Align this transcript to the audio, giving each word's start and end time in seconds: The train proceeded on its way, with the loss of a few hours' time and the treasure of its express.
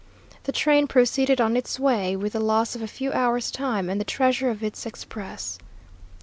The 0.45 0.51
train 0.51 0.87
proceeded 0.87 1.39
on 1.39 1.55
its 1.55 1.79
way, 1.79 2.15
with 2.15 2.33
the 2.33 2.39
loss 2.39 2.73
of 2.75 2.81
a 2.81 2.87
few 2.87 3.11
hours' 3.13 3.51
time 3.51 3.87
and 3.87 4.01
the 4.01 4.03
treasure 4.03 4.49
of 4.49 4.63
its 4.63 4.87
express. 4.87 5.59